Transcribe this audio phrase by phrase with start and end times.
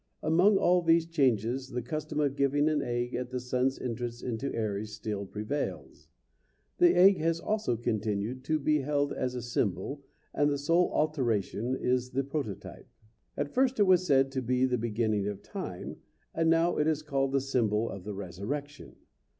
[0.23, 4.51] Among all these changes the custom of giving an egg at the sun's entrance into
[4.51, 6.07] Aries still prevails.
[6.79, 10.01] The egg has also continued to be held as a symbol,
[10.33, 12.89] and the sole alteration is the prototype.
[13.37, 15.97] At first it was said to be the beginning of time
[16.33, 18.95] and now it is called the symbol of the resurrection.